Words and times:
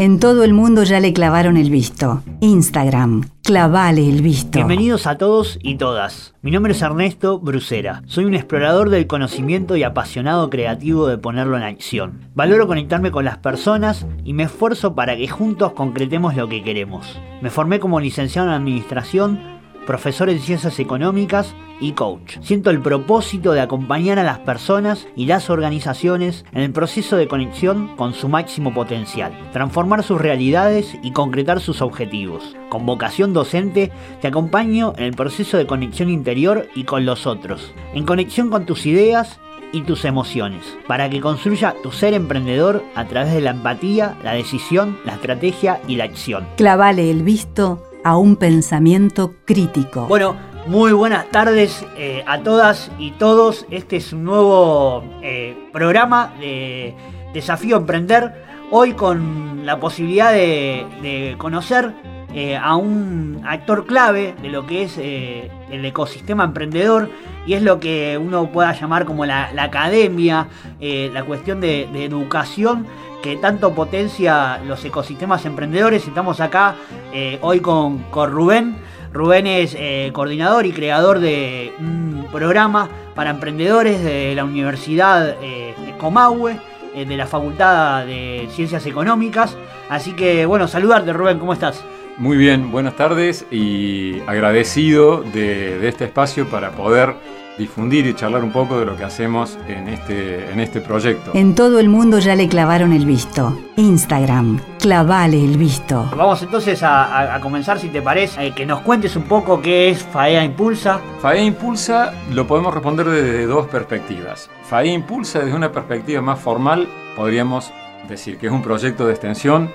En 0.00 0.20
todo 0.20 0.44
el 0.44 0.54
mundo 0.54 0.84
ya 0.84 1.00
le 1.00 1.12
clavaron 1.12 1.56
el 1.56 1.70
visto. 1.70 2.22
Instagram, 2.38 3.24
clavale 3.42 4.08
el 4.08 4.22
visto. 4.22 4.56
Bienvenidos 4.56 5.08
a 5.08 5.18
todos 5.18 5.58
y 5.60 5.74
todas. 5.74 6.36
Mi 6.40 6.52
nombre 6.52 6.70
es 6.70 6.82
Ernesto 6.82 7.40
Brucera. 7.40 8.04
Soy 8.06 8.24
un 8.24 8.34
explorador 8.34 8.90
del 8.90 9.08
conocimiento 9.08 9.74
y 9.74 9.82
apasionado 9.82 10.50
creativo 10.50 11.08
de 11.08 11.18
ponerlo 11.18 11.56
en 11.56 11.64
acción. 11.64 12.20
Valoro 12.36 12.68
conectarme 12.68 13.10
con 13.10 13.24
las 13.24 13.38
personas 13.38 14.06
y 14.22 14.34
me 14.34 14.44
esfuerzo 14.44 14.94
para 14.94 15.16
que 15.16 15.26
juntos 15.26 15.72
concretemos 15.72 16.36
lo 16.36 16.48
que 16.48 16.62
queremos. 16.62 17.18
Me 17.42 17.50
formé 17.50 17.80
como 17.80 17.98
licenciado 17.98 18.46
en 18.46 18.54
administración 18.54 19.57
profesor 19.88 20.28
en 20.28 20.38
ciencias 20.38 20.78
económicas 20.80 21.54
y 21.80 21.92
coach. 21.92 22.36
Siento 22.42 22.68
el 22.68 22.82
propósito 22.82 23.52
de 23.52 23.62
acompañar 23.62 24.18
a 24.18 24.22
las 24.22 24.38
personas 24.40 25.08
y 25.16 25.24
las 25.24 25.48
organizaciones 25.48 26.44
en 26.52 26.60
el 26.60 26.72
proceso 26.72 27.16
de 27.16 27.26
conexión 27.26 27.96
con 27.96 28.12
su 28.12 28.28
máximo 28.28 28.74
potencial, 28.74 29.32
transformar 29.50 30.02
sus 30.02 30.20
realidades 30.20 30.94
y 31.02 31.12
concretar 31.12 31.60
sus 31.60 31.80
objetivos. 31.80 32.54
Con 32.68 32.84
vocación 32.84 33.32
docente, 33.32 33.90
te 34.20 34.28
acompaño 34.28 34.92
en 34.98 35.04
el 35.04 35.14
proceso 35.14 35.56
de 35.56 35.66
conexión 35.66 36.10
interior 36.10 36.68
y 36.74 36.84
con 36.84 37.06
los 37.06 37.26
otros, 37.26 37.72
en 37.94 38.04
conexión 38.04 38.50
con 38.50 38.66
tus 38.66 38.84
ideas 38.84 39.40
y 39.72 39.82
tus 39.82 40.04
emociones, 40.04 40.64
para 40.86 41.08
que 41.08 41.22
construya 41.22 41.74
tu 41.82 41.92
ser 41.92 42.12
emprendedor 42.12 42.84
a 42.94 43.06
través 43.06 43.32
de 43.32 43.40
la 43.40 43.52
empatía, 43.52 44.18
la 44.22 44.34
decisión, 44.34 44.98
la 45.06 45.14
estrategia 45.14 45.80
y 45.88 45.96
la 45.96 46.04
acción. 46.04 46.46
Clavale 46.56 47.10
el 47.10 47.22
visto 47.22 47.87
a 48.04 48.16
un 48.16 48.36
pensamiento 48.36 49.34
crítico. 49.44 50.06
Bueno, 50.06 50.36
muy 50.66 50.92
buenas 50.92 51.30
tardes 51.30 51.84
eh, 51.96 52.22
a 52.26 52.40
todas 52.42 52.90
y 52.98 53.12
todos. 53.12 53.66
Este 53.70 53.96
es 53.96 54.12
un 54.12 54.24
nuevo 54.24 55.02
eh, 55.22 55.56
programa 55.72 56.34
de 56.40 56.94
Desafío 57.32 57.76
Emprender. 57.76 58.44
Hoy 58.70 58.92
con 58.92 59.64
la 59.64 59.80
posibilidad 59.80 60.32
de, 60.32 61.34
conocer 61.38 61.94
eh, 62.34 62.56
a 62.56 62.76
un 62.76 63.40
actor 63.46 63.86
clave 63.86 64.34
de 64.42 64.48
lo 64.50 64.66
que 64.66 64.82
es 64.82 64.98
el 64.98 65.84
ecosistema 65.84 66.44
emprendedor 66.44 67.08
y 67.46 67.54
es 67.54 67.62
lo 67.62 67.80
que 67.80 68.18
uno 68.18 68.52
pueda 68.52 68.78
llamar 68.78 69.06
como 69.06 69.24
la, 69.24 69.50
academia, 69.58 70.48
la 70.80 71.24
cuestión 71.24 71.60
de 71.62 72.04
educación 72.04 72.86
que 73.22 73.36
tanto 73.36 73.74
potencia 73.74 74.58
los 74.64 74.84
ecosistemas 74.84 75.44
emprendedores. 75.44 76.06
Estamos 76.06 76.40
acá 76.40 76.76
eh, 77.12 77.38
hoy 77.42 77.60
con, 77.60 78.04
con, 78.10 78.30
Rubén. 78.30 78.76
Rubén 79.12 79.46
es 79.46 79.74
eh, 79.78 80.10
coordinador 80.12 80.66
y 80.66 80.72
creador 80.72 81.18
de 81.18 81.72
un 81.78 82.26
programa 82.30 82.88
para 83.14 83.30
emprendedores 83.30 84.02
de 84.02 84.34
la 84.34 84.44
Universidad 84.44 85.36
eh, 85.42 85.74
Comahue, 85.98 86.58
de 86.94 87.16
la 87.16 87.26
Facultad 87.26 88.06
de 88.06 88.48
Ciencias 88.50 88.84
Económicas. 88.86 89.56
Así 89.88 90.14
que 90.14 90.46
bueno, 90.46 90.66
saludarte 90.66 91.12
Rubén, 91.12 91.38
¿cómo 91.38 91.52
estás? 91.52 91.84
Muy 92.16 92.36
bien, 92.36 92.72
buenas 92.72 92.96
tardes 92.96 93.46
y 93.52 94.20
agradecido 94.26 95.22
de, 95.22 95.78
de 95.78 95.88
este 95.88 96.06
espacio 96.06 96.48
para 96.48 96.72
poder 96.72 97.14
difundir 97.58 98.06
y 98.06 98.14
charlar 98.14 98.44
un 98.44 98.52
poco 98.52 98.78
de 98.78 98.86
lo 98.86 98.96
que 98.96 99.04
hacemos 99.04 99.58
en 99.66 99.88
este, 99.88 100.50
en 100.50 100.60
este 100.60 100.80
proyecto. 100.80 101.32
En 101.34 101.54
todo 101.54 101.80
el 101.80 101.88
mundo 101.88 102.20
ya 102.20 102.36
le 102.36 102.48
clavaron 102.48 102.92
el 102.92 103.04
visto. 103.04 103.58
Instagram, 103.76 104.60
clavale 104.78 105.44
el 105.44 105.58
visto. 105.58 106.08
Vamos 106.16 106.42
entonces 106.42 106.80
a, 106.82 107.38
comenzar, 107.42 107.78
si 107.78 107.88
te 107.88 108.00
parece, 108.00 108.46
eh, 108.46 108.54
que 108.54 108.64
nos 108.64 108.80
cuentes 108.80 109.16
un 109.16 109.24
poco 109.24 109.60
qué 109.60 109.90
es 109.90 110.02
FAEA 110.04 110.44
Impulsa. 110.44 111.00
FAEA 111.20 111.42
Impulsa 111.42 112.14
lo 112.32 112.46
podemos 112.46 112.72
responder 112.72 113.06
desde 113.06 113.46
dos 113.46 113.66
perspectivas. 113.66 114.48
FAEA 114.68 114.92
Impulsa 114.92 115.40
desde 115.40 115.54
una 115.54 115.72
perspectiva 115.72 116.22
más 116.22 116.38
formal, 116.38 116.88
podríamos 117.16 117.72
decir 118.08 118.38
que 118.38 118.46
es 118.46 118.52
un 118.52 118.62
proyecto 118.62 119.06
de 119.06 119.12
extensión. 119.12 119.70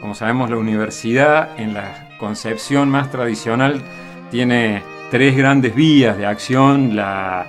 Como 0.00 0.14
sabemos, 0.14 0.50
la 0.50 0.56
universidad 0.56 1.58
en 1.58 1.74
la 1.74 2.08
concepción 2.18 2.88
más 2.88 3.10
tradicional 3.10 3.82
tiene 4.30 4.82
tres 5.10 5.36
grandes 5.36 5.74
vías 5.74 6.18
de 6.18 6.26
acción, 6.26 6.96
la, 6.96 7.46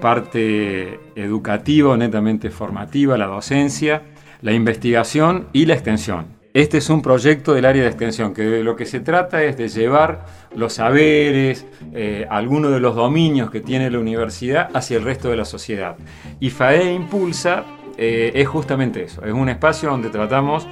parte 0.00 1.00
educativa 1.14 1.96
netamente 1.96 2.50
formativa, 2.50 3.16
la 3.16 3.26
docencia, 3.26 4.02
la 4.42 4.52
investigación 4.52 5.48
y 5.52 5.66
la 5.66 5.74
extensión. 5.74 6.26
Este 6.52 6.78
es 6.78 6.90
un 6.90 7.00
proyecto 7.00 7.54
del 7.54 7.64
área 7.64 7.82
de 7.82 7.88
extensión, 7.88 8.34
que 8.34 8.42
de 8.42 8.64
lo 8.64 8.74
que 8.74 8.86
se 8.86 8.98
trata 9.00 9.44
es 9.44 9.56
de 9.56 9.68
llevar 9.68 10.26
los 10.56 10.74
saberes, 10.74 11.64
eh, 11.94 12.26
algunos 12.28 12.72
de 12.72 12.80
los 12.80 12.96
dominios 12.96 13.50
que 13.50 13.60
tiene 13.60 13.88
la 13.88 14.00
universidad 14.00 14.68
hacia 14.74 14.96
el 14.96 15.04
resto 15.04 15.30
de 15.30 15.36
la 15.36 15.44
sociedad. 15.44 15.96
Y 16.40 16.50
FAE 16.50 16.92
Impulsa 16.92 17.64
eh, 17.96 18.32
es 18.34 18.48
justamente 18.48 19.04
eso, 19.04 19.24
es 19.24 19.32
un 19.32 19.48
espacio 19.48 19.90
donde 19.90 20.10
tratamos 20.10 20.66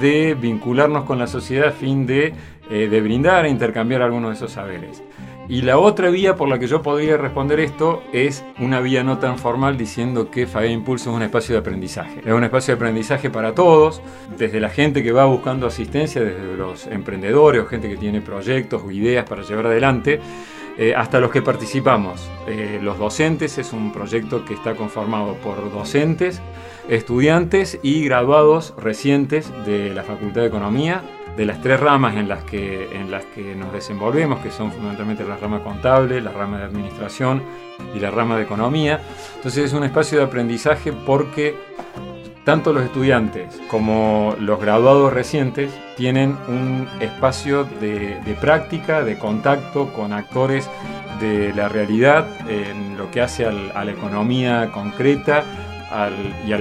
de 0.00 0.36
vincularnos 0.40 1.04
con 1.04 1.18
la 1.18 1.26
sociedad 1.26 1.68
a 1.68 1.72
fin 1.72 2.06
de, 2.06 2.32
eh, 2.70 2.88
de 2.88 3.00
brindar 3.00 3.46
e 3.46 3.48
intercambiar 3.48 4.02
algunos 4.02 4.30
de 4.30 4.36
esos 4.36 4.52
saberes. 4.52 5.02
Y 5.48 5.62
la 5.62 5.78
otra 5.78 6.10
vía 6.10 6.34
por 6.34 6.48
la 6.48 6.58
que 6.58 6.66
yo 6.66 6.82
podría 6.82 7.16
responder 7.16 7.60
esto 7.60 8.02
es 8.12 8.44
una 8.58 8.80
vía 8.80 9.04
no 9.04 9.18
tan 9.18 9.38
formal 9.38 9.78
diciendo 9.78 10.28
que 10.28 10.48
FAE 10.48 10.72
Impulso 10.72 11.10
es 11.10 11.16
un 11.16 11.22
espacio 11.22 11.54
de 11.54 11.60
aprendizaje. 11.60 12.20
Es 12.24 12.32
un 12.32 12.42
espacio 12.42 12.74
de 12.74 12.78
aprendizaje 12.78 13.30
para 13.30 13.54
todos, 13.54 14.02
desde 14.36 14.58
la 14.58 14.70
gente 14.70 15.04
que 15.04 15.12
va 15.12 15.24
buscando 15.26 15.68
asistencia, 15.68 16.20
desde 16.20 16.56
los 16.56 16.88
emprendedores 16.88 17.62
o 17.62 17.66
gente 17.66 17.88
que 17.88 17.96
tiene 17.96 18.20
proyectos 18.20 18.82
o 18.84 18.90
ideas 18.90 19.24
para 19.24 19.42
llevar 19.42 19.66
adelante, 19.66 20.20
eh, 20.78 20.94
hasta 20.96 21.20
los 21.20 21.30
que 21.30 21.42
participamos. 21.42 22.28
Eh, 22.48 22.80
los 22.82 22.98
docentes 22.98 23.56
es 23.58 23.72
un 23.72 23.92
proyecto 23.92 24.44
que 24.44 24.54
está 24.54 24.74
conformado 24.74 25.34
por 25.34 25.72
docentes, 25.72 26.42
estudiantes 26.88 27.78
y 27.82 28.04
graduados 28.04 28.74
recientes 28.78 29.50
de 29.64 29.92
la 29.94 30.02
Facultad 30.02 30.42
de 30.42 30.46
Economía, 30.46 31.02
de 31.36 31.44
las 31.44 31.60
tres 31.60 31.78
ramas 31.80 32.16
en 32.16 32.28
las, 32.28 32.44
que, 32.44 32.96
en 32.96 33.10
las 33.10 33.24
que 33.26 33.54
nos 33.54 33.72
desenvolvemos, 33.72 34.40
que 34.40 34.50
son 34.50 34.72
fundamentalmente 34.72 35.24
la 35.24 35.36
rama 35.36 35.62
contable, 35.62 36.20
la 36.20 36.32
rama 36.32 36.58
de 36.58 36.64
administración 36.64 37.42
y 37.94 37.98
la 37.98 38.10
rama 38.10 38.36
de 38.36 38.44
economía. 38.44 39.00
Entonces 39.36 39.66
es 39.66 39.72
un 39.72 39.84
espacio 39.84 40.18
de 40.18 40.24
aprendizaje 40.24 40.92
porque 40.92 41.54
tanto 42.44 42.72
los 42.72 42.84
estudiantes 42.84 43.60
como 43.68 44.34
los 44.38 44.60
graduados 44.60 45.12
recientes 45.12 45.72
tienen 45.96 46.36
un 46.48 46.88
espacio 47.00 47.64
de, 47.64 48.36
práctica, 48.40 49.02
de 49.02 49.18
contacto 49.18 49.92
con 49.92 50.12
actores 50.12 50.70
de 51.20 51.52
la 51.54 51.68
realidad 51.68 52.26
en 52.48 52.96
lo 52.96 53.10
que 53.10 53.20
hace 53.20 53.46
a 53.46 53.52
la 53.52 53.90
economía 53.90 54.70
concreta 54.72 55.44
y, 56.46 56.52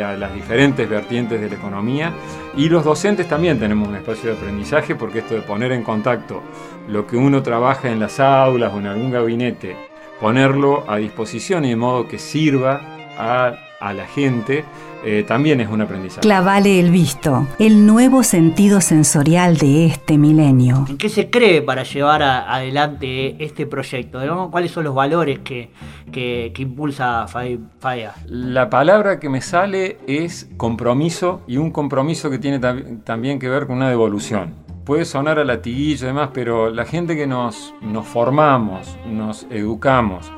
a 0.00 0.16
las 0.16 0.34
diferentes 0.34 0.88
vertientes 0.88 1.40
de 1.40 1.48
la 1.48 1.54
economía. 1.54 2.12
Y 2.56 2.68
los 2.68 2.84
docentes 2.84 3.28
también 3.28 3.58
tenemos 3.58 3.88
un 3.88 3.96
espacio 3.96 4.30
de 4.30 4.36
aprendizaje 4.36 4.94
porque 4.94 5.20
esto 5.20 5.34
de 5.34 5.42
poner 5.42 5.72
en 5.72 5.82
contacto 5.82 6.42
lo 6.88 7.06
que 7.06 7.16
uno 7.16 7.42
trabaja 7.42 7.90
en 7.90 8.00
las 8.00 8.20
aulas 8.20 8.72
o 8.72 8.78
en 8.78 8.86
algún 8.86 9.10
gabinete, 9.10 9.76
ponerlo 10.20 10.84
a 10.88 10.96
disposición 10.96 11.64
y 11.64 11.70
de 11.70 11.76
modo 11.76 12.08
que 12.08 12.18
sirva 12.18 12.80
a, 13.18 13.54
a 13.80 13.94
la 13.94 14.06
gente, 14.06 14.64
eh, 15.04 15.24
también 15.26 15.60
es 15.60 15.68
un 15.68 15.80
aprendizaje. 15.80 16.20
Clavale 16.20 16.78
el 16.78 16.90
visto, 16.90 17.46
el 17.58 17.86
nuevo 17.86 18.22
sentido 18.22 18.80
sensorial 18.80 19.56
de 19.56 19.86
este 19.86 20.18
milenio. 20.18 20.84
¿En 20.88 20.98
qué 20.98 21.08
se 21.08 21.30
cree 21.30 21.62
para 21.62 21.82
llevar 21.82 22.22
adelante 22.22 23.42
este 23.42 23.66
proyecto? 23.66 24.20
¿Cuáles 24.50 24.70
son 24.70 24.84
los 24.84 24.94
valores 24.94 25.38
que, 25.38 25.70
que, 26.12 26.52
impulsa 26.58 27.26
FAEA? 27.26 28.14
La 28.26 28.68
palabra 28.68 29.18
que 29.18 29.30
me 29.30 29.40
sale 29.40 29.96
es 30.06 30.50
compromiso 30.58 31.40
y 31.46 31.56
un 31.56 31.70
compromiso 31.70 32.28
que 32.30 32.38
tiene 32.38 32.58
también 33.04 33.38
que 33.38 33.48
ver 33.48 33.66
con 33.66 33.76
una 33.76 33.88
devolución 33.88 34.70
puede 34.84 35.04
sonar 35.04 35.38
a 35.38 35.44
latiguillo 35.44 36.04
y 36.04 36.08
demás, 36.08 36.30
pero 36.32 36.68
la 36.68 36.84
gente 36.84 37.14
que 37.14 37.24
nos, 37.24 37.74
nos 37.80 38.06
formamos, 38.08 38.98
nos 39.06 39.46
educamos, 39.50 40.32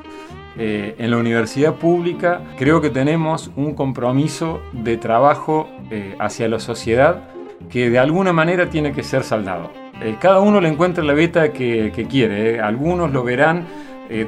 eh, 0.59 0.97
en 0.99 1.11
la 1.11 1.17
universidad 1.17 1.77
pública 1.77 2.43
creo 2.59 2.83
que 2.83 2.91
tenemos 2.91 3.51
un 3.57 3.75
compromiso 3.75 4.61
de 4.73 4.99
trabajo 4.99 5.67
eh, 5.91 6.15
hacia 6.19 6.47
la 6.47 6.61
sociedad 6.61 7.23
que 7.71 7.89
de 7.89 7.99
alguna 7.99 8.35
manera 8.35 8.69
tiene 8.69 8.93
que 8.93 9.03
ser 9.03 9.25
saldado. 9.25 9.71
Eh, 10.03 10.17
cada 10.21 10.41
uno 10.41 10.61
le 10.61 10.69
encuentra 10.69 11.03
la 11.03 11.15
beta 11.15 11.55
que, 11.55 12.07
quiere. 12.11 12.61
Algunos 12.61 13.13
lo 13.13 13.25
verán 13.25 13.67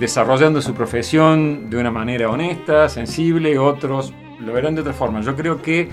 desarrollando 0.01 0.63
su 0.63 0.73
profesión 0.73 1.69
de 1.69 1.77
una 1.77 1.91
manera 1.91 2.31
honesta, 2.31 2.89
sensible, 2.89 3.59
otros 3.59 4.15
lo 4.41 4.55
verán 4.55 4.75
de 4.75 4.81
otra 4.81 4.95
forma. 4.95 5.21
Yo 5.21 5.37
creo 5.37 5.61
que 5.61 5.91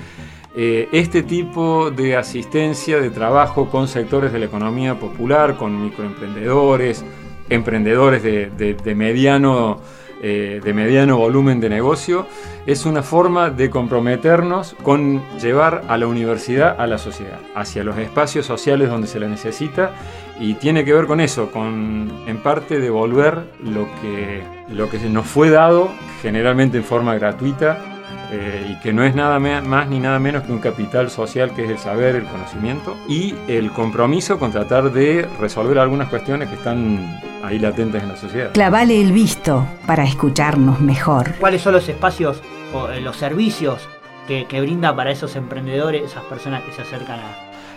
este 0.55 1.23
tipo 1.23 1.91
de 1.91 2.15
asistencia, 2.15 3.01
de 3.01 3.09
trabajo 3.09 3.69
con 3.69 3.89
sectores 3.89 4.31
de 4.31 4.39
la 4.39 4.45
economía 4.45 4.97
popular, 4.97 5.57
con 5.57 5.83
microemprendedores, 5.83 7.03
emprendedores 7.49 8.23
de 8.23 8.95
mediano 8.95 9.81
eh, 10.23 10.61
de 10.63 10.73
mediano 10.73 11.17
volumen 11.17 11.59
de 11.59 11.69
negocio, 11.69 12.27
es 12.65 12.85
una 12.85 13.01
forma 13.01 13.49
de 13.49 13.69
comprometernos 13.69 14.75
con 14.83 15.21
llevar 15.39 15.83
a 15.87 15.97
la 15.97 16.07
universidad 16.07 16.79
a 16.79 16.85
la 16.85 16.97
sociedad, 16.97 17.39
hacia 17.55 17.83
los 17.83 17.97
espacios 17.97 18.45
sociales 18.45 18.89
donde 18.89 19.07
se 19.07 19.19
la 19.19 19.27
necesita 19.27 19.91
y 20.39 20.55
tiene 20.55 20.85
que 20.85 20.93
ver 20.93 21.05
con 21.07 21.21
eso, 21.21 21.51
con 21.51 22.11
en 22.27 22.37
parte 22.43 22.79
devolver 22.79 23.51
lo 23.63 23.87
que, 24.01 24.43
lo 24.69 24.89
que 24.89 24.97
nos 25.09 25.27
fue 25.27 25.49
dado, 25.49 25.89
generalmente 26.21 26.77
en 26.77 26.83
forma 26.83 27.15
gratuita, 27.15 27.90
eh, 28.33 28.65
y 28.71 28.75
que 28.79 28.93
no 28.93 29.03
es 29.03 29.13
nada 29.13 29.39
más 29.39 29.89
ni 29.89 29.99
nada 29.99 30.17
menos 30.17 30.43
que 30.43 30.53
un 30.53 30.59
capital 30.59 31.09
social 31.09 31.53
que 31.53 31.65
es 31.65 31.69
el 31.69 31.77
saber, 31.77 32.15
el 32.15 32.23
conocimiento 32.23 32.95
y 33.05 33.35
el 33.49 33.71
compromiso 33.73 34.39
con 34.39 34.53
tratar 34.53 34.93
de 34.93 35.27
resolver 35.37 35.77
algunas 35.77 36.07
cuestiones 36.07 36.47
que 36.47 36.55
están 36.55 37.19
ahí 37.43 37.59
latentes 37.59 38.01
en 38.01 38.07
la 38.07 38.15
sociedad. 38.15 38.53
Clavale 38.53 39.01
el 39.01 39.11
visto 39.11 39.67
para 39.85 40.05
escucharnos 40.05 40.79
mejor. 40.79 41.35
¿Cuáles 41.41 41.61
son 41.61 41.73
los 41.73 41.89
espacios 41.89 42.41
o 42.73 42.87
eh, 42.87 43.01
los 43.01 43.17
servicios 43.17 43.89
que, 44.27 44.45
brinda 44.61 44.95
para 44.95 45.11
esos 45.11 45.35
emprendedores, 45.35 46.03
esas 46.03 46.23
personas 46.23 46.63
que 46.63 46.71
se 46.71 46.83
acercan 46.83 47.19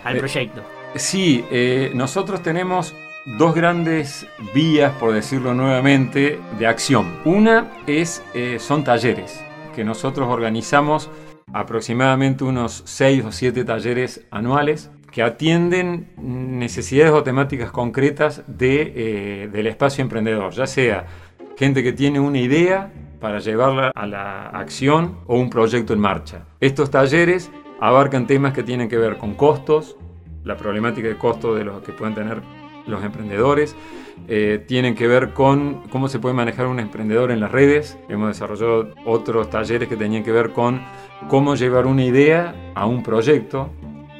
al 0.05 0.15
eh, 0.15 0.19
proyecto? 0.19 0.61
Sí, 0.95 1.43
nosotros 1.93 2.41
tenemos 2.41 2.95
dos 3.25 3.53
grandes 3.53 4.25
vías, 4.53 4.93
por 4.93 5.11
decirlo 5.11 5.53
nuevamente, 5.53 6.39
de 6.57 6.65
acción. 6.65 7.19
Una 7.25 7.73
es, 7.87 8.23
son 8.59 8.85
talleres 8.85 9.43
que 9.75 9.83
nosotros 9.83 10.27
organizamos 10.29 11.11
aproximadamente 11.53 12.43
unos 12.43 12.81
6 12.85 13.25
o 13.25 13.31
7 13.31 13.63
talleres 13.65 14.25
anuales 14.31 14.89
que 15.11 15.21
atienden 15.21 16.11
necesidades 16.17 17.13
o 17.13 17.23
temáticas 17.23 17.71
concretas 17.71 18.43
de, 18.47 18.93
eh, 18.95 19.49
del 19.51 19.67
espacio 19.67 20.01
emprendedor, 20.01 20.51
ya 20.53 20.65
sea 20.65 21.05
gente 21.57 21.83
que 21.83 21.93
tiene 21.93 22.19
una 22.19 22.39
idea 22.39 22.91
para 23.19 23.39
llevarla 23.39 23.91
a 23.95 24.07
la 24.07 24.47
acción 24.47 25.19
o 25.27 25.37
un 25.37 25.49
proyecto 25.49 25.93
en 25.93 25.99
marcha. 25.99 26.45
Estos 26.59 26.89
talleres 26.89 27.51
abarcan 27.79 28.27
temas 28.27 28.53
que 28.53 28.63
tienen 28.63 28.89
que 28.89 28.97
ver 28.97 29.17
con 29.17 29.35
costos, 29.35 29.97
la 30.43 30.57
problemática 30.57 31.07
de 31.07 31.17
costos 31.17 31.57
de 31.57 31.63
los 31.63 31.81
que 31.81 31.91
pueden 31.91 32.13
tener 32.13 32.41
los 32.87 33.03
emprendedores, 33.03 33.75
eh, 34.27 34.63
tienen 34.67 34.95
que 34.95 35.07
ver 35.07 35.33
con 35.33 35.83
cómo 35.89 36.07
se 36.07 36.19
puede 36.19 36.35
manejar 36.35 36.67
un 36.67 36.79
emprendedor 36.79 37.31
en 37.31 37.39
las 37.39 37.51
redes. 37.51 37.97
Hemos 38.09 38.29
desarrollado 38.29 38.89
otros 39.05 39.49
talleres 39.49 39.87
que 39.89 39.97
tenían 39.97 40.23
que 40.23 40.31
ver 40.31 40.51
con 40.51 40.81
cómo 41.27 41.55
llevar 41.55 41.85
una 41.85 42.03
idea 42.03 42.71
a 42.75 42.85
un 42.85 43.03
proyecto, 43.03 43.69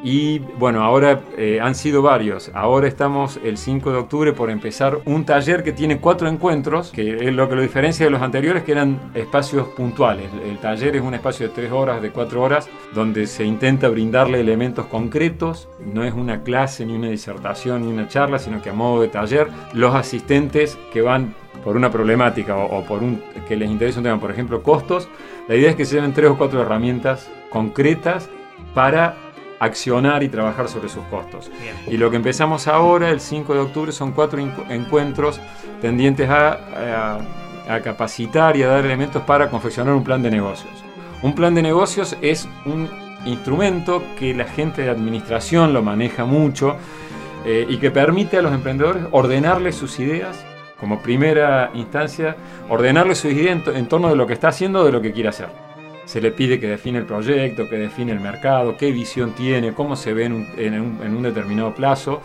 y 0.05 0.37
bueno, 0.37 0.83
ahora 0.83 1.21
eh, 1.35 1.59
han 1.59 1.73
sido 1.73 2.03
varios. 2.03 2.51
Ahora 2.53 2.87
estamos 2.87 3.39
el 3.43 3.57
5 3.57 3.91
de 3.91 3.97
octubre 3.97 4.33
por 4.33 4.51
empezar 4.51 4.99
un 5.05 5.25
taller 5.25 5.63
que 5.63 5.71
tiene 5.71 5.97
cuatro 5.97 6.27
encuentros, 6.27 6.91
que 6.91 7.15
es 7.27 7.33
lo 7.33 7.49
que 7.49 7.55
lo 7.55 7.63
diferencia 7.63 8.05
de 8.05 8.11
los 8.11 8.21
anteriores, 8.21 8.61
que 8.61 8.73
eran 8.73 8.99
espacios 9.15 9.67
puntuales. 9.69 10.29
El 10.47 10.59
taller 10.59 10.95
es 10.95 11.01
un 11.01 11.15
espacio 11.15 11.47
de 11.47 11.55
tres 11.55 11.71
horas, 11.71 12.03
de 12.03 12.11
cuatro 12.11 12.43
horas, 12.43 12.69
donde 12.93 13.25
se 13.25 13.45
intenta 13.45 13.89
brindarle 13.89 14.39
elementos 14.39 14.85
concretos. 14.85 15.69
No 15.79 16.03
es 16.03 16.13
una 16.13 16.43
clase, 16.43 16.85
ni 16.85 16.93
una 16.93 17.09
disertación, 17.09 17.81
ni 17.81 17.91
una 17.91 18.07
charla, 18.07 18.37
sino 18.37 18.61
que 18.61 18.69
a 18.69 18.73
modo 18.73 19.01
de 19.01 19.07
taller, 19.07 19.47
los 19.73 19.95
asistentes 19.95 20.77
que 20.93 21.01
van 21.01 21.33
por 21.63 21.75
una 21.75 21.89
problemática 21.89 22.55
o, 22.57 22.85
por 22.85 23.01
un 23.01 23.23
que 23.47 23.55
les 23.55 23.71
interesa 23.71 24.01
un 24.01 24.03
tema, 24.03 24.19
por 24.19 24.29
ejemplo, 24.29 24.61
costos, 24.61 25.09
la 25.47 25.55
idea 25.55 25.71
es 25.71 25.75
que 25.75 25.85
se 25.85 25.95
lleven 25.95 26.13
tres 26.13 26.29
o 26.29 26.37
cuatro 26.37 26.61
herramientas 26.61 27.27
concretas 27.49 28.29
para 28.75 29.24
accionar 29.59 30.23
y 30.23 30.29
trabajar 30.29 30.67
sobre 30.67 30.89
sus 30.89 31.03
costos. 31.05 31.51
Y 31.87 31.97
lo 31.97 32.09
que 32.09 32.17
empezamos 32.17 32.67
ahora, 32.67 33.09
el 33.09 33.19
5 33.19 33.53
de 33.53 33.59
octubre, 33.59 33.91
son 33.91 34.11
cuatro 34.11 34.39
encuentros 34.69 35.39
tendientes 35.81 36.29
a, 36.29 37.19
a, 37.67 37.79
capacitar 37.81 38.57
y 38.57 38.63
a 38.63 38.67
dar 38.67 38.85
elementos 38.85 39.21
para 39.23 39.49
confeccionar 39.49 39.93
un 39.93 40.03
plan 40.03 40.21
de 40.21 40.31
negocios. 40.31 40.73
Un 41.21 41.33
plan 41.33 41.55
de 41.55 41.61
negocios 41.61 42.15
es 42.21 42.47
un 42.65 42.89
instrumento 43.25 44.03
que 44.19 44.33
la 44.33 44.45
gente 44.45 44.83
de 44.83 44.89
administración 44.89 45.73
lo 45.73 45.81
maneja 45.81 46.25
mucho 46.25 46.75
eh, 47.45 47.65
y 47.67 47.77
que 47.77 47.89
permite 47.91 48.37
a 48.37 48.41
los 48.41 48.53
emprendedores 48.53 49.03
ordenarle 49.11 49.71
sus 49.71 49.99
ideas 49.99 50.45
como 50.79 51.01
primera 51.01 51.71
instancia, 51.73 52.35
ordenarle 52.69 53.15
sus 53.15 53.31
ideas 53.31 53.59
en 53.67 53.87
torno 53.87 54.09
de 54.09 54.15
lo 54.15 54.27
que 54.27 54.33
está 54.33 54.49
haciendo 54.49 54.81
o 54.81 54.83
de 54.83 54.91
lo 54.91 55.01
que 55.01 55.13
quiere 55.13 55.29
hacer 55.29 55.64
se 56.05 56.21
le 56.21 56.31
pide 56.31 56.59
que 56.59 56.67
define 56.67 56.99
el 56.99 57.05
proyecto, 57.05 57.67
que 57.67 57.77
define 57.77 58.11
el 58.11 58.19
mercado, 58.19 58.77
qué 58.77 58.91
visión 58.91 59.33
tiene, 59.33 59.73
cómo 59.73 59.95
se 59.95 60.13
ve 60.13 60.25
en 60.25 60.33
un, 60.79 61.23
determinado 61.23 61.73
plazo. 61.73 62.21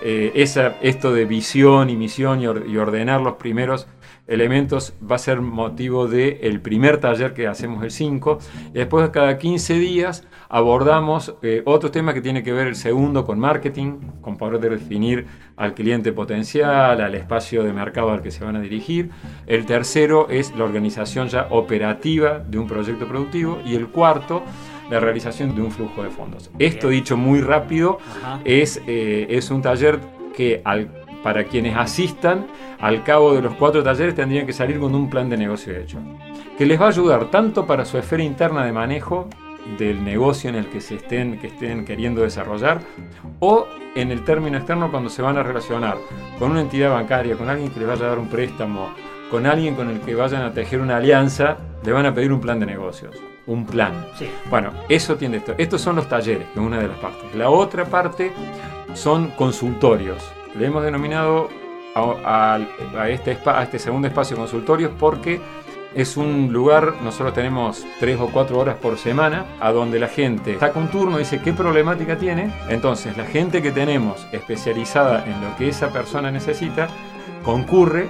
Eh, 0.00 0.32
esto 0.34 1.12
de 1.12 1.24
visión 1.24 1.90
y 1.90 1.96
misión 1.96 2.40
y, 2.40 2.46
ordenar 2.46 3.20
los 3.20 3.34
primeros 3.34 3.88
elementos 4.28 4.92
va 5.10 5.16
a 5.16 5.18
ser 5.18 5.40
motivo 5.40 6.06
del 6.06 6.38
el 6.42 6.60
primer 6.60 6.98
taller 6.98 7.34
que 7.34 7.46
hacemos 7.46 7.82
el 7.82 7.90
5. 7.90 8.38
Y 8.70 8.72
después, 8.72 9.08
cada 9.10 9.38
15 9.38 9.74
días, 9.74 10.26
abordamos 10.48 11.34
eh, 11.42 11.62
otro 11.64 11.90
tema 11.90 12.14
que 12.14 12.20
tiene 12.20 12.42
que 12.42 12.52
ver 12.52 12.66
el 12.66 12.76
segundo 12.76 13.24
con 13.24 13.40
marketing, 13.40 13.98
con 14.20 14.36
poder 14.36 14.70
definir 14.70 15.26
al 15.56 15.74
cliente 15.74 16.12
potencial, 16.12 17.00
al 17.00 17.14
espacio 17.14 17.64
de 17.64 17.72
mercado 17.72 18.10
al 18.10 18.22
que 18.22 18.30
se 18.30 18.44
van 18.44 18.56
a 18.56 18.60
dirigir. 18.60 19.10
El 19.46 19.66
tercero 19.66 20.28
es 20.28 20.54
la 20.54 20.64
organización 20.64 21.28
ya 21.28 21.48
operativa 21.50 22.38
de 22.38 22.58
un 22.58 22.66
proyecto 22.68 23.08
productivo. 23.08 23.58
Y 23.64 23.74
el 23.74 23.88
cuarto, 23.88 24.42
la 24.90 25.00
realización 25.00 25.54
de 25.54 25.62
un 25.62 25.70
flujo 25.70 26.02
de 26.02 26.10
fondos. 26.10 26.50
Esto 26.58 26.88
dicho 26.88 27.16
muy 27.16 27.40
rápido, 27.40 27.98
es, 28.44 28.80
eh, 28.86 29.26
es 29.30 29.50
un 29.50 29.62
taller 29.62 30.00
que 30.34 30.62
al 30.64 30.88
para 31.22 31.44
quienes 31.44 31.76
asistan, 31.76 32.46
al 32.78 33.02
cabo 33.02 33.34
de 33.34 33.42
los 33.42 33.54
cuatro 33.54 33.82
talleres 33.82 34.14
tendrían 34.14 34.46
que 34.46 34.52
salir 34.52 34.78
con 34.78 34.94
un 34.94 35.10
plan 35.10 35.28
de 35.28 35.36
negocio 35.36 35.76
hecho, 35.76 35.98
que 36.56 36.64
les 36.64 36.80
va 36.80 36.86
a 36.86 36.88
ayudar 36.88 37.30
tanto 37.30 37.66
para 37.66 37.84
su 37.84 37.98
esfera 37.98 38.22
interna 38.22 38.64
de 38.64 38.72
manejo 38.72 39.28
del 39.76 40.02
negocio 40.04 40.48
en 40.48 40.56
el 40.56 40.66
que 40.68 40.80
se 40.80 40.96
estén, 40.96 41.38
que 41.38 41.48
estén 41.48 41.84
queriendo 41.84 42.22
desarrollar, 42.22 42.80
o 43.40 43.66
en 43.94 44.10
el 44.10 44.24
término 44.24 44.56
externo 44.56 44.90
cuando 44.90 45.10
se 45.10 45.22
van 45.22 45.36
a 45.36 45.42
relacionar 45.42 45.98
con 46.38 46.52
una 46.52 46.60
entidad 46.60 46.90
bancaria, 46.90 47.36
con 47.36 47.50
alguien 47.50 47.70
que 47.70 47.80
les 47.80 47.88
vaya 47.88 48.06
a 48.06 48.08
dar 48.10 48.18
un 48.18 48.28
préstamo, 48.28 48.90
con 49.30 49.46
alguien 49.46 49.74
con 49.74 49.90
el 49.90 50.00
que 50.00 50.14
vayan 50.14 50.42
a 50.42 50.52
tejer 50.52 50.80
una 50.80 50.96
alianza, 50.96 51.58
le 51.84 51.92
van 51.92 52.06
a 52.06 52.14
pedir 52.14 52.32
un 52.32 52.40
plan 52.40 52.58
de 52.58 52.66
negocios, 52.66 53.14
un 53.46 53.66
plan. 53.66 54.06
Bueno, 54.48 54.72
eso 54.88 55.16
tiene 55.16 55.38
esto. 55.38 55.54
Estos 55.58 55.80
son 55.80 55.96
los 55.96 56.08
talleres, 56.08 56.46
que 56.48 56.60
es 56.60 56.66
una 56.66 56.80
de 56.80 56.88
las 56.88 56.98
partes. 56.98 57.34
La 57.34 57.50
otra 57.50 57.84
parte 57.84 58.32
son 58.94 59.28
consultorios 59.32 60.22
le 60.58 60.66
hemos 60.66 60.82
denominado 60.82 61.48
a, 61.94 62.58
este, 63.08 63.38
a 63.44 63.62
este 63.62 63.78
segundo 63.78 64.08
espacio 64.08 64.36
consultorios 64.36 64.92
porque 64.98 65.40
es 65.94 66.16
un 66.16 66.52
lugar, 66.52 66.94
nosotros 67.02 67.34
tenemos 67.34 67.84
tres 67.98 68.20
o 68.20 68.28
cuatro 68.28 68.58
horas 68.58 68.76
por 68.76 68.98
semana, 68.98 69.46
a 69.60 69.72
donde 69.72 69.98
la 69.98 70.08
gente 70.08 70.58
saca 70.58 70.78
un 70.78 70.88
turno, 70.88 71.16
y 71.16 71.20
dice 71.20 71.40
qué 71.40 71.52
problemática 71.52 72.16
tiene. 72.16 72.52
Entonces, 72.68 73.16
la 73.16 73.24
gente 73.24 73.62
que 73.62 73.72
tenemos 73.72 74.26
especializada 74.32 75.24
en 75.24 75.40
lo 75.40 75.56
que 75.56 75.68
esa 75.68 75.90
persona 75.90 76.30
necesita, 76.30 76.88
concurre, 77.44 78.08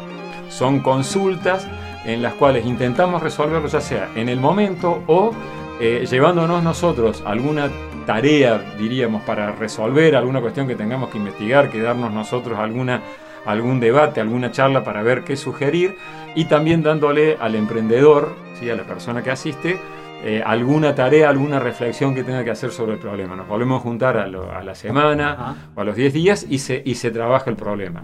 son 0.49 0.81
consultas 0.81 1.67
en 2.05 2.23
las 2.23 2.35
cuales 2.35 2.65
intentamos 2.65 3.23
resolverlo 3.23 3.69
ya 3.69 3.81
sea 3.81 4.09
en 4.15 4.29
el 4.29 4.41
momento 4.41 5.03
o 5.07 5.33
eh, 5.81 6.07
llevándonos 6.11 6.63
nosotros 6.63 7.23
alguna 7.25 7.71
tarea, 8.07 8.75
diríamos, 8.79 9.23
para 9.23 9.53
resolver 9.53 10.17
alguna 10.17 10.41
cuestión 10.41 10.67
que 10.67 10.75
tengamos 10.75 11.11
que 11.11 11.19
investigar, 11.19 11.71
que 11.71 11.81
darnos 11.81 12.13
nosotros 12.13 12.59
alguna, 12.59 13.03
algún 13.47 13.81
debate, 13.81 14.21
alguna 14.21 14.51
charla 14.51 14.85
para 14.85 15.03
ver 15.03 15.25
qué 15.25 15.37
sugerir 15.37 15.97
y 16.35 16.47
también 16.47 16.83
dándole 16.83 17.37
al 17.41 17.55
emprendedor, 17.55 18.35
¿sí? 18.59 18.71
a 18.71 18.77
la 18.77 18.85
persona 18.85 19.23
que 19.23 19.31
asiste, 19.31 19.81
eh, 20.25 20.43
alguna 20.45 20.95
tarea, 20.95 21.29
alguna 21.29 21.61
reflexión 21.61 22.15
que 22.15 22.25
tenga 22.25 22.43
que 22.43 22.51
hacer 22.51 22.73
sobre 22.73 22.95
el 22.95 22.99
problema. 22.99 23.37
Nos 23.37 23.47
volvemos 23.47 23.81
a 23.81 23.83
juntar 23.83 24.17
a, 24.17 24.27
la 24.27 24.75
semana 24.75 25.71
o 25.75 25.81
a 25.81 25.85
los 25.85 25.95
10 25.95 26.13
días 26.13 26.47
y 26.49 26.59
se, 26.59 26.83
y 26.85 26.97
se 26.97 27.11
trabaja 27.11 27.51
el 27.51 27.57
problema. 27.57 28.03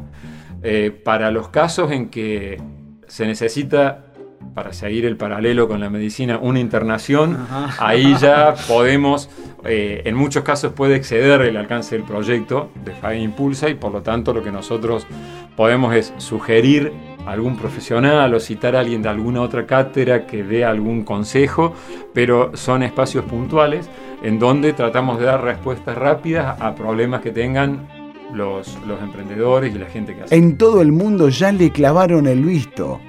Eh, 0.63 0.91
para 0.91 1.31
los 1.31 1.49
casos 1.49 1.91
en 1.91 2.09
que 2.09 2.61
se 3.09 3.27
necesita 3.27 4.04
para 4.55 4.73
seguir 4.73 5.05
el 5.05 5.17
paralelo 5.17 5.69
con 5.69 5.81
la 5.81 5.91
medicina, 5.91 6.39
una 6.41 6.61
internación, 6.61 7.47
ahí 7.79 8.15
ya 8.21 8.55
podemos, 8.69 9.29
eh, 9.65 10.03
en 10.05 10.15
muchos 10.15 10.45
casos 10.45 10.73
puede 10.73 10.97
exceder 10.97 11.41
el 11.43 11.57
alcance 11.57 11.97
del 11.97 12.05
proyecto 12.05 12.71
de 12.85 12.93
FAE 12.93 13.21
Impulsa 13.21 13.69
y 13.69 13.75
por 13.75 13.93
lo 13.93 14.03
tanto 14.03 14.33
lo 14.35 14.43
que 14.43 14.53
nosotros 14.53 15.07
podemos 15.57 15.95
es 15.95 16.13
sugerir 16.19 16.93
a 17.27 17.33
algún 17.33 17.57
profesional 17.57 18.35
o 18.35 18.41
citar 18.41 18.77
a 18.77 18.81
alguien 18.81 19.03
de 19.03 19.09
alguna 19.09 19.41
otra 19.41 19.67
cátedra 19.67 20.27
que 20.27 20.43
dé 20.43 20.65
algún 20.65 21.05
consejo, 21.05 21.75
pero 22.13 22.51
son 22.55 22.83
espacios 22.83 23.25
puntuales 23.25 23.89
en 24.23 24.39
donde 24.39 24.73
tratamos 24.73 25.19
de 25.19 25.27
dar 25.27 25.43
respuestas 25.43 25.97
rápidas 25.97 26.61
a 26.61 26.75
problemas 26.75 27.23
que 27.23 27.31
tengan 27.31 27.89
los, 28.33 28.79
los 28.87 29.01
emprendedores 29.01 29.75
y 29.75 29.79
la 29.79 29.87
gente 29.87 30.15
que 30.15 30.23
hace. 30.23 30.35
En 30.35 30.59
todo 30.59 30.83
el 30.83 30.93
mundo 30.93 31.29
ya 31.29 31.53
le 31.53 31.71
clavaron 31.71 32.27
el 32.27 32.43
visto 32.43 33.01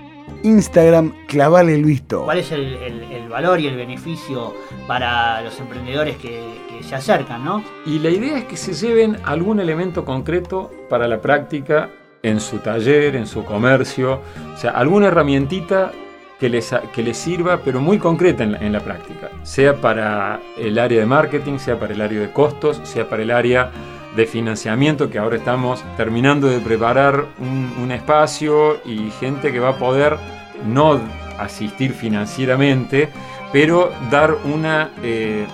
Instagram 0.43 1.13
Clavale 1.27 1.75
el 1.75 1.83
Visto. 1.83 2.23
¿Cuál 2.23 2.39
es 2.39 2.51
el, 2.51 3.27
valor 3.29 3.59
y 3.59 3.67
el 3.67 3.75
beneficio 3.75 4.53
para 4.87 5.41
los 5.41 5.59
emprendedores 5.59 6.17
que, 6.17 6.65
se 6.81 6.95
acercan, 6.95 7.43
no? 7.43 7.63
Y 7.85 7.97
la 7.99 8.09
idea 8.09 8.37
es 8.37 8.43
que 8.43 8.57
se 8.57 8.73
lleven 8.73 9.17
algún 9.23 9.59
elemento 9.59 10.05
concreto 10.05 10.71
para 10.87 11.07
la 11.07 11.19
práctica 11.19 11.89
en 12.21 12.39
su 12.39 12.59
taller, 12.59 13.15
en 13.15 13.25
su 13.25 13.43
comercio, 13.43 14.21
o 14.53 14.57
sea, 14.57 14.71
alguna 14.71 15.07
herramientita 15.07 15.91
que 16.39 16.49
les, 16.49 16.73
que 16.93 17.01
les 17.01 17.17
sirva, 17.17 17.61
pero 17.63 17.79
muy 17.79 17.97
concreta 17.97 18.43
en 18.43 18.71
la, 18.71 18.79
práctica, 18.81 19.31
sea 19.43 19.79
para 19.79 20.39
el 20.57 20.77
área 20.77 20.99
de 20.99 21.05
marketing, 21.05 21.57
sea 21.57 21.79
para 21.79 21.93
el 21.93 22.01
área 22.01 22.19
de 22.19 22.31
costos, 22.31 22.81
sea 22.83 23.09
para 23.09 23.23
el 23.23 23.31
área 23.31 23.71
de 24.15 24.25
financiamiento 24.25 25.09
que 25.09 25.19
ahora 25.19 25.37
estamos 25.37 25.83
terminando 25.97 26.47
de 26.47 26.59
preparar 26.59 27.25
un, 27.39 27.91
espacio 27.91 28.79
y 28.85 29.11
gente 29.19 29.51
que 29.51 29.59
va 29.59 29.69
a 29.69 29.77
poder 29.77 30.17
no 30.65 30.99
asistir 31.37 31.93
financieramente, 31.93 33.09
pero 33.51 33.91
dar 34.09 34.35
una, 34.45 34.91
eh, 35.03 35.45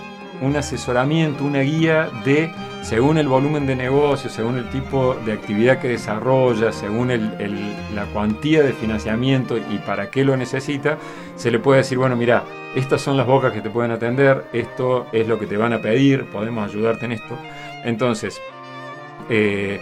un 0.41 0.55
asesoramiento, 0.55 1.43
una 1.43 1.59
guía 1.59 2.09
de 2.23 2.51
según 2.81 3.17
el 3.17 3.27
volumen 3.27 3.67
de 3.67 3.75
negocio, 3.75 4.29
según 4.29 4.57
el 4.57 4.69
tipo 4.69 5.15
de 5.25 5.33
actividad 5.33 5.79
que 5.79 5.87
desarrolla, 5.87 6.71
según 6.71 7.09
la 7.93 8.05
cuantía 8.05 8.63
de 8.63 8.73
financiamiento 8.73 9.57
y 9.57 9.77
para 9.85 10.09
qué 10.09 10.25
lo 10.25 10.35
necesita, 10.35 10.97
se 11.35 11.51
le 11.51 11.59
puede 11.59 11.79
decir, 11.79 11.97
bueno, 11.97 12.15
mira, 12.15 12.43
estas 12.75 13.01
son 13.01 13.17
las 13.17 13.27
bocas 13.27 13.53
que 13.53 13.61
te 13.61 13.69
pueden 13.69 13.91
atender, 13.91 14.45
esto 14.51 15.07
es 15.11 15.27
lo 15.27 15.37
que 15.37 15.45
te 15.45 15.57
van 15.57 15.73
a 15.73 15.79
pedir, 15.79 16.25
podemos 16.25 16.69
ayudarte 16.69 17.05
en 17.05 17.11
esto. 17.13 17.37
Entonces, 17.83 18.41
eh, 19.29 19.79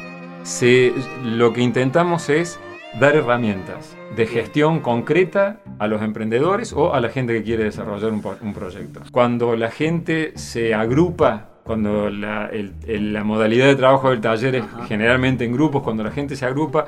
lo 1.24 1.54
que 1.54 1.62
intentamos 1.62 2.30
es 2.30 2.60
dar 3.00 3.16
herramientas 3.16 3.96
de 4.16 4.26
gestión 4.26 4.80
concreta 4.80 5.60
a 5.78 5.88
los 5.88 6.02
emprendedores 6.02 6.74
o 6.74 6.94
a 6.94 7.00
la 7.00 7.10
gente 7.10 7.34
que 7.34 7.44
quiere 7.44 7.66
desarrollar 7.66 8.12
un 8.12 8.54
proyecto. 8.54 9.02
Cuando 9.12 9.56
la 9.56 9.70
gente 9.70 10.34
se 10.36 10.74
agrupa 10.74 11.50
cuando 11.70 12.10
la, 12.10 12.50
modalidad 13.24 13.68
de 13.68 13.76
trabajo 13.76 14.10
del 14.10 14.22
taller 14.22 14.56
es 14.56 14.64
generalmente 14.88 15.46
en 15.46 15.54
grupos, 15.54 15.84
cuando 15.84 16.04
la 16.04 16.10
gente 16.10 16.36
se 16.36 16.44
agrupa 16.44 16.86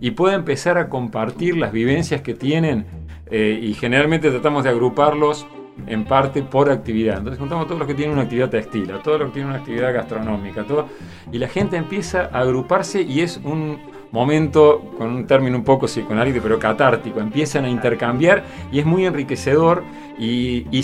y 0.00 0.10
puede 0.10 0.34
empezar 0.34 0.76
a 0.76 0.88
compartir 0.88 1.56
las 1.56 1.70
vivencias 1.70 2.20
que 2.20 2.34
tienen 2.34 2.84
eh, 3.30 3.56
y 3.62 3.74
generalmente 3.74 4.32
tratamos 4.32 4.64
de 4.64 4.70
agruparlos 4.70 5.46
en 5.86 6.04
parte 6.04 6.42
por 6.42 6.70
actividad. 6.70 7.18
Entonces 7.18 7.38
contamos 7.38 7.64
a 7.64 7.68
todos 7.68 7.80
los 7.80 7.88
que 7.88 7.94
tienen 7.94 8.14
una 8.14 8.22
actividad 8.22 8.50
textil, 8.50 8.90
a 8.92 9.02
todos 9.02 9.18
los 9.18 9.28
que 9.28 9.34
tienen 9.34 9.50
una 9.50 9.58
actividad 9.58 9.92
gastronómica, 9.92 10.64
todo, 10.64 10.88
y 11.32 11.38
la 11.38 11.48
gente 11.48 11.76
empieza 11.76 12.30
a 12.32 12.40
agruparse 12.40 13.02
y 13.02 13.20
es 13.20 13.40
un, 13.44 13.78
momento, 14.14 14.94
con 14.96 15.08
un 15.08 15.26
término 15.26 15.56
un 15.56 15.64
poco 15.64 15.86
psicoanalítico, 15.86 16.44
pero 16.44 16.58
catártico, 16.60 17.18
empiezan 17.18 17.64
a 17.64 17.68
intercambiar 17.68 18.44
y 18.70 18.78
es 18.78 18.86
muy 18.86 19.04
enriquecedor 19.06 19.82
y, 20.16 20.68
y, 20.70 20.78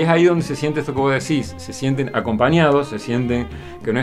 es 0.00 0.08
ahí 0.08 0.24
donde 0.24 0.42
se 0.42 0.56
siente 0.56 0.80
esto 0.80 0.92
que 0.92 1.00
vos 1.00 1.12
decís, 1.12 1.54
se 1.58 1.72
sienten 1.72 2.10
acompañados, 2.12 2.88
se 2.88 2.98
sienten 2.98 3.46
que 3.84 3.92
no, 3.92 4.00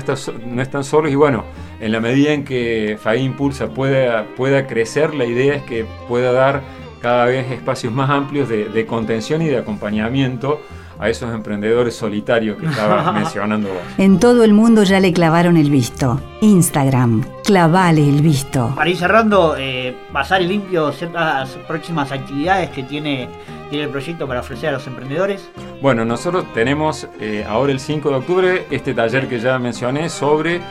no 0.47 0.61
están 0.61 0.85
solos 0.85 1.11
y 1.11 1.15
bueno, 1.15 1.43
en 1.81 1.91
la 1.91 1.99
medida 1.99 2.31
en 2.31 2.45
que 2.45 2.97
FAI 3.01 3.21
Impulsa 3.21 3.67
pueda, 3.67 4.25
pueda 4.37 4.65
crecer, 4.65 5.13
la 5.13 5.25
idea 5.25 5.55
es 5.55 5.63
que 5.63 5.85
pueda 6.07 6.31
dar 6.31 6.61
cada 7.01 7.25
vez 7.25 7.51
espacios 7.51 7.93
más 7.93 8.09
amplios 8.09 8.49
de, 8.49 8.65
de 8.69 8.85
contención 8.85 9.41
y 9.41 9.47
de 9.47 9.57
acompañamiento 9.57 10.59
a 10.99 11.09
esos 11.09 11.33
emprendedores 11.33 11.95
solitarios 11.95 12.57
que 12.57 12.65
estaba 12.65 13.11
mencionando 13.13 13.69
vos. 13.69 13.77
En 13.97 14.19
todo 14.19 14.43
el 14.43 14.53
mundo 14.53 14.83
ya 14.83 14.99
le 14.99 15.13
clavaron 15.13 15.55
el 15.55 15.71
visto. 15.71 16.19
Instagram, 16.41 17.23
clavale 17.45 18.07
el 18.07 18.21
visto. 18.21 18.73
Para 18.75 18.89
ir 18.89 18.97
cerrando, 18.97 19.55
eh, 19.57 19.95
pasar 20.11 20.41
limpio 20.41 20.91
ciertas 20.91 21.51
próximas 21.67 22.11
actividades 22.11 22.69
que 22.71 22.83
tiene, 22.83 23.29
tiene 23.69 23.85
el 23.85 23.89
proyecto 23.89 24.27
para 24.27 24.41
ofrecer 24.41 24.69
a 24.69 24.71
los 24.73 24.87
emprendedores. 24.87 25.49
Bueno, 25.81 26.03
nosotros 26.03 26.45
tenemos 26.53 27.07
eh, 27.21 27.45
ahora 27.47 27.71
el 27.71 27.79
5 27.79 28.09
de 28.09 28.15
octubre 28.15 28.65
este 28.69 28.93
taller 28.93 29.29
que 29.29 29.39
ya 29.39 29.57
mencioné 29.57 30.09
sobre 30.09 30.61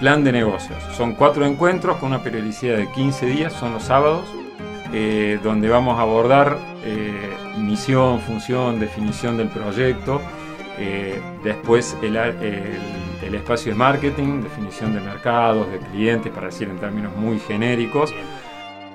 plan 0.00 0.24
de 0.24 0.32
negocios. 0.32 0.82
Son 0.96 1.14
cuatro 1.14 1.44
encuentros 1.44 1.98
con 1.98 2.08
una 2.08 2.22
periodicidad 2.22 2.78
de 2.78 2.90
15 2.90 3.26
días, 3.26 3.52
son 3.52 3.74
los 3.74 3.82
sábados, 3.84 4.24
eh, 4.96 5.40
donde 5.42 5.68
vamos 5.68 5.98
a 5.98 6.02
abordar 6.02 6.56
misión, 7.58 8.20
función, 8.20 8.78
definición 8.78 9.36
del 9.36 9.48
proyecto. 9.48 10.20
Eh, 10.78 11.20
después 11.42 11.96
el, 12.02 12.16
espacio 13.34 13.72
de 13.72 13.78
marketing, 13.78 14.42
definición 14.42 14.94
de 14.94 15.00
mercados, 15.00 15.70
de 15.70 15.78
clientes, 15.78 16.32
para 16.32 16.46
decir 16.46 16.68
en 16.68 16.78
términos 16.78 17.16
muy 17.16 17.38
genéricos. 17.38 18.12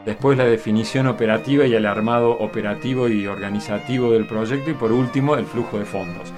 Después 0.06 0.38
la 0.38 0.46
definición 0.46 1.08
operativa 1.08 1.66
y 1.66 1.74
el 1.74 1.86
armado 1.86 2.32
operativo 2.32 3.08
y 3.10 3.28
organizativo 3.28 4.12
del 4.12 4.26
proyecto. 4.26 4.72
Y 4.72 4.74
por 4.74 4.92
último 4.92 5.36
el 5.36 5.46
flujo 5.46 5.78
de 5.78 5.86
fondos. 5.86 6.32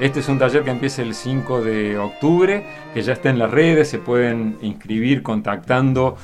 Este 0.00 0.20
es 0.20 0.28
un 0.28 0.38
taller 0.38 0.62
que 0.62 0.70
empieza 0.70 1.02
el 1.02 1.12
5 1.12 1.60
de 1.60 1.98
octubre, 1.98 2.64
que 2.94 3.02
ya 3.02 3.14
está 3.14 3.30
en 3.30 3.38
las 3.40 3.50
redes, 3.50 3.90
se 3.90 3.98
pueden 3.98 4.56
inscribir 4.62 5.24
contactando 5.24 6.16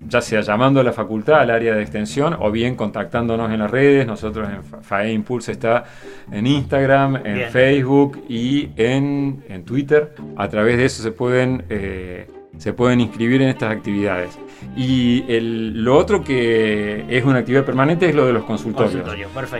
ya 0.00 0.20
sea 0.20 0.42
llamando 0.42 0.80
a 0.80 0.84
la 0.84 0.92
facultad, 0.92 1.40
al 1.40 1.50
área 1.50 1.74
de 1.74 1.82
extensión, 1.82 2.36
o 2.38 2.50
bien 2.50 2.76
contactándonos 2.76 3.50
en 3.50 3.60
las 3.60 3.70
redes. 3.70 4.06
Nosotros 4.06 4.48
en 4.48 4.82
FAE 4.82 5.12
Impulse 5.12 5.52
está 5.52 5.84
en 6.30 6.46
Instagram, 6.46 7.16
en 7.24 7.50
Facebook 7.50 8.24
y 8.28 8.70
en, 8.76 9.64
Twitter. 9.64 10.14
A 10.36 10.48
través 10.48 10.76
de 10.76 10.84
eso 10.84 11.02
se 11.02 11.12
pueden, 11.12 11.64
eh, 11.70 12.28
se 12.58 12.72
pueden 12.72 13.00
inscribir 13.00 13.42
en 13.42 13.48
estas 13.48 13.72
actividades. 13.72 14.38
Y 14.76 15.24
lo 15.38 15.96
otro 15.96 16.22
que 16.22 17.04
es 17.08 17.24
una 17.24 17.40
actividad 17.40 17.64
permanente 17.64 18.08
es 18.08 18.14
lo 18.14 18.26
de 18.26 18.32
los 18.32 18.44
consultorios. 18.44 19.04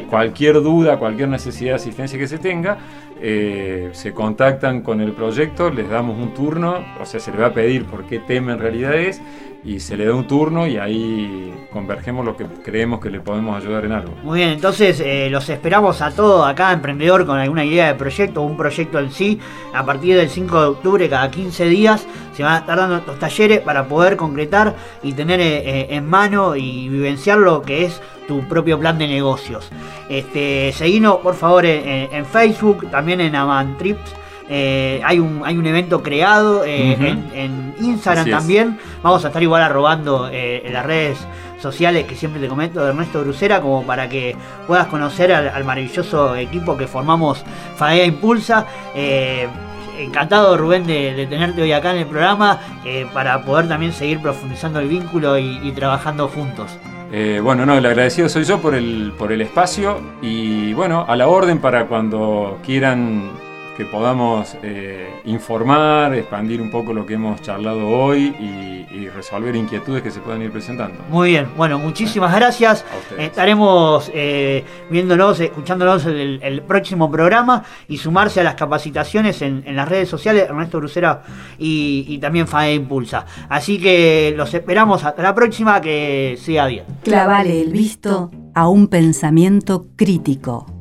Cualquier 0.08 0.62
duda, 0.62 0.98
cualquier 0.98 1.28
necesidad 1.28 1.72
de 1.72 1.76
asistencia 1.76 2.18
que 2.18 2.26
se 2.26 2.38
tenga, 2.38 2.78
eh, 3.20 3.90
se 3.92 4.12
contactan 4.12 4.82
con 4.82 5.00
el 5.00 5.12
proyecto, 5.12 5.70
les 5.70 5.88
damos 5.88 6.18
un 6.18 6.34
turno, 6.34 6.84
o 7.00 7.06
sea, 7.06 7.20
se 7.20 7.30
les 7.30 7.40
va 7.40 7.46
a 7.46 7.52
pedir 7.52 7.84
por 7.84 8.04
qué 8.04 8.18
tema 8.18 8.52
en 8.52 8.58
realidad 8.58 8.94
es, 8.94 9.20
y 9.64 9.80
se 9.80 9.97
le 9.97 10.04
da 10.04 10.14
un 10.14 10.26
turno 10.26 10.66
y 10.66 10.76
ahí 10.76 11.52
convergemos 11.73 12.25
lo 12.25 12.37
que 12.37 12.44
creemos 12.62 13.00
que 13.00 13.11
le 13.11 13.21
podemos 13.21 13.56
ayudar 13.56 13.85
en 13.87 13.92
algo. 13.92 14.12
Muy 14.23 14.40
bien, 14.40 14.50
entonces 14.50 15.00
eh, 15.00 15.28
los 15.30 15.49
esperamos 15.49 16.02
a 16.02 16.11
todos 16.11 16.47
acá, 16.47 16.73
emprendedor 16.73 17.25
con 17.25 17.38
alguna 17.38 17.64
idea 17.64 17.87
de 17.87 17.94
proyecto, 17.94 18.42
un 18.42 18.56
proyecto 18.56 18.99
en 18.99 19.11
sí, 19.11 19.40
a 19.73 19.85
partir 19.85 20.16
del 20.16 20.28
5 20.28 20.61
de 20.61 20.66
octubre, 20.66 21.09
cada 21.09 21.30
15 21.30 21.66
días, 21.66 22.06
se 22.35 22.42
van 22.42 22.54
a 22.54 22.59
estar 22.59 22.76
dando 22.76 22.97
estos 22.99 23.18
talleres 23.18 23.61
para 23.61 23.87
poder 23.87 24.16
concretar 24.16 24.75
y 25.02 25.12
tener 25.14 25.40
eh, 25.40 25.62
eh, 25.64 25.87
en 25.90 26.09
mano 26.09 26.56
y 26.56 26.88
vivenciar 26.90 27.38
lo 27.38 27.62
que 27.62 27.87
es 27.87 28.02
tu 28.28 28.42
propio 28.42 28.78
plan 28.78 28.99
de 28.99 29.09
negocios. 29.09 29.71
Este, 30.11 30.73
seguinos 30.73 31.16
por 31.18 31.35
favor 31.35 31.64
en, 31.66 32.25
Facebook, 32.26 32.90
también 32.90 33.21
en 33.21 33.35
Amantrips 33.35 34.24
eh, 34.48 35.00
hay, 35.04 35.18
un, 35.18 35.42
hay 35.44 35.56
un 35.56 35.66
evento 35.66 36.02
creado 36.02 36.64
eh, 36.64 37.16
en, 37.34 37.74
Instagram 37.80 38.30
también. 38.30 38.78
Vamos 39.02 39.24
a 39.24 39.28
estar 39.28 39.42
igual 39.42 39.62
arrobando 39.62 40.28
eh, 40.30 40.62
en 40.64 40.72
las 40.72 40.86
redes 40.86 41.18
sociales 41.60 42.04
que 42.04 42.14
siempre 42.14 42.40
te 42.40 42.48
comento 42.48 42.84
de 42.84 42.90
Ernesto 42.90 43.22
Brucera, 43.22 43.60
como 43.60 43.84
para 43.84 44.08
que 44.08 44.36
puedas 44.66 44.86
conocer 44.86 45.32
al, 45.32 45.64
maravilloso 45.64 46.36
equipo 46.36 46.76
que 46.76 46.86
formamos 46.86 47.42
FAEA 47.76 48.04
Impulsa. 48.04 48.66
encantado 49.98 50.56
Rubén 50.56 50.86
de, 50.86 51.26
tenerte 51.28 51.62
hoy 51.62 51.72
acá 51.72 51.92
en 51.92 51.98
el 51.98 52.06
programa 52.06 52.60
para 53.12 53.42
poder 53.44 53.66
también 53.68 53.92
seguir 53.92 54.20
profundizando 54.20 54.78
el 54.78 54.88
vínculo 54.88 55.38
y, 55.38 55.72
trabajando 55.72 56.28
juntos. 56.28 56.70
bueno, 57.42 57.64
no, 57.64 57.78
el 57.78 57.86
agradecido 57.86 58.28
soy 58.28 58.44
yo 58.44 58.60
por 58.60 58.74
el, 58.74 59.12
por 59.18 59.32
el 59.32 59.40
espacio 59.40 60.00
y 60.20 60.74
bueno, 60.74 61.06
a 61.08 61.16
la 61.16 61.28
orden 61.28 61.60
para 61.60 61.86
cuando 61.86 62.58
quieran 62.62 63.30
que 63.76 63.85
podamos 63.85 64.57
eh, 64.62 65.09
informar, 65.25 66.14
expandir 66.14 66.61
un 66.61 66.71
poco 66.71 66.93
lo 66.93 67.04
que 67.07 67.14
hemos 67.14 67.40
charlado 67.43 67.88
hoy 67.88 68.35
y, 68.40 68.75
resolver 69.14 69.54
inquietudes 69.54 70.02
que 70.02 70.11
se 70.11 70.19
puedan 70.19 70.43
ir 70.43 70.50
presentando. 70.50 70.99
Muy 71.09 71.31
bien, 71.31 71.49
bueno, 71.57 71.78
muchísimas 71.78 72.35
gracias. 72.35 72.85
Estaremos 73.16 74.11
eh, 74.12 74.64
viéndonos, 74.90 75.38
escuchándonos 75.38 76.07
el, 76.07 76.40
el, 76.43 76.62
próximo 76.62 77.11
programa 77.11 77.62
y 77.87 77.99
sumarse 77.99 78.40
a 78.40 78.45
las 78.45 78.54
capacitaciones 78.54 79.40
en, 79.43 79.62
las 79.76 79.88
redes 79.88 80.09
sociales, 80.09 80.49
Ernesto 80.49 80.78
Brucera 80.78 81.23
y, 81.59 82.19
también 82.19 82.49
FAE 82.49 82.75
Impulsa. 82.75 83.26
Así 83.49 83.78
que 83.78 84.35
los 84.37 84.52
esperamos 84.52 85.04
hasta 85.04 85.23
la 85.23 85.35
próxima, 85.35 85.81
que 85.81 86.37
sea 86.40 86.66
bien. 86.66 86.85
Clavale 87.04 87.61
el 87.61 87.71
visto 87.71 88.31
a 88.54 88.69
un 88.69 88.88
pensamiento 88.88 89.87
crítico. 89.97 90.74